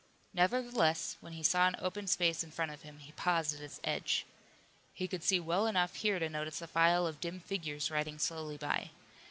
Nevertheless 0.33 1.17
when 1.21 1.33
he 1.33 1.43
saw 1.43 1.67
an 1.67 1.75
open 1.77 2.07
space 2.07 2.43
in 2.43 2.49
front 2.49 2.71
of 2.71 2.81
him 2.81 2.97
he 2.97 3.11
paused 3.11 3.53
at 3.53 3.61
its 3.61 3.79
edge. 3.83 4.25
He 4.95 5.07
could 5.07 5.21
see 5.23 5.39
well 5.39 5.67
enough 5.67 5.93
here 5.93 6.17
to 6.17 6.27
notice 6.27 6.59
a 6.59 6.65
file 6.65 7.05
of 7.05 7.21
dim 7.21 7.39
figures 7.39 7.91
riding 7.91 8.17
slowly 8.17 8.57
by. 8.57 8.89